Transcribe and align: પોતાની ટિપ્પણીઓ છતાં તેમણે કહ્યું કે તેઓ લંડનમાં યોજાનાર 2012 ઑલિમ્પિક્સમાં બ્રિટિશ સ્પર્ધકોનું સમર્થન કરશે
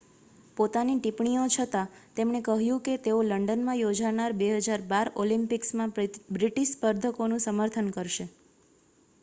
પોતાની 0.57 0.93
ટિપ્પણીઓ 0.99 1.41
છતાં 1.55 1.89
તેમણે 2.15 2.39
કહ્યું 2.45 2.79
કે 2.85 2.95
તેઓ 3.03 3.19
લંડનમાં 3.25 3.79
યોજાનાર 3.79 4.35
2012 4.39 5.13
ઑલિમ્પિક્સમાં 5.17 5.93
બ્રિટિશ 6.31 6.71
સ્પર્ધકોનું 6.71 7.43
સમર્થન 7.45 7.93
કરશે 7.93 8.25